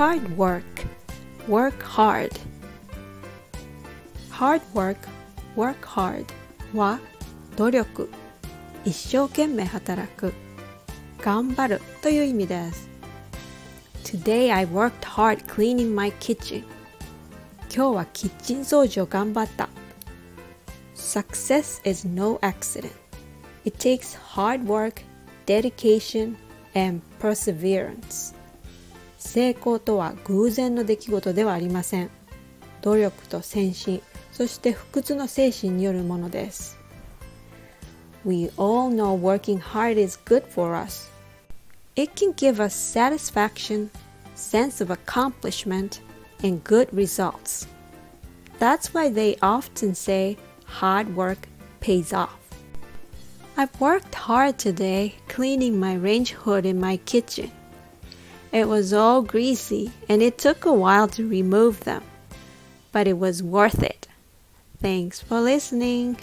[0.00, 0.64] hard work,
[1.48, 2.32] work hard.
[4.30, 4.98] hard work,
[5.56, 6.26] work hard
[6.74, 7.00] は
[7.56, 8.10] 努力、
[8.84, 10.34] 一生懸命働く、
[11.22, 12.88] 頑張るという意味です。
[14.04, 16.64] Today I worked hard cleaning my kitchen.
[17.74, 19.68] 今日はキッチン掃除を頑張った。
[20.94, 22.92] Success is no accident.
[23.64, 25.02] It takes hard work,
[25.46, 26.36] dedication,
[26.74, 28.34] and perseverance.
[29.31, 32.09] 成功とは偶然の出来事ではありません。
[32.81, 34.01] 努力と先進、
[34.33, 36.77] そして不屈の精神によるものです。
[38.25, 41.09] We all know working hard is good for us.
[41.95, 43.89] It can give us satisfaction,
[44.35, 46.01] sense of accomplishment,
[46.43, 47.69] and good results.
[48.59, 51.47] That's why they often say hard work
[51.79, 52.35] pays off.
[53.55, 57.49] I've worked hard today cleaning my range hood in my kitchen.
[58.51, 62.03] It was all greasy and it took a while to remove them,
[62.91, 64.07] but it was worth it.
[64.79, 66.17] Thanks for listening.